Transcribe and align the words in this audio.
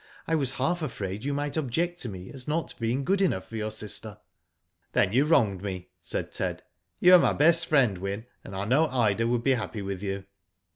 I 0.27 0.33
was 0.33 0.53
half 0.53 0.81
afraid 0.81 1.23
you 1.23 1.31
might 1.31 1.55
object 1.55 1.99
to 2.01 2.09
me 2.09 2.31
as 2.31 2.47
not 2.47 2.73
being 2.79 3.03
good 3.03 3.21
enough 3.21 3.47
for 3.47 3.55
your 3.55 3.69
sister." 3.69 4.17
''Then 4.95 5.13
you 5.13 5.25
wronged 5.25 5.61
me," 5.61 5.89
said 6.01 6.31
Ted. 6.31 6.63
"You 6.99 7.13
are 7.13 7.19
my 7.19 7.33
best 7.33 7.67
friend, 7.67 7.99
Wyn, 7.99 8.25
and 8.43 8.55
I 8.55 8.65
know 8.65 8.87
Ida 8.87 9.27
would 9.27 9.43
be 9.43 9.53
happy 9.53 9.83
with 9.83 10.01
you." 10.01 10.23